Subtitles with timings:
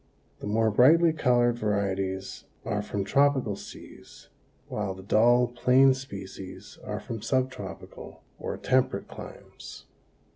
[0.39, 4.29] The more brightly colored varieties are from tropical seas,
[4.67, 9.85] while the dull, plain species are from subtropical or temperate climes.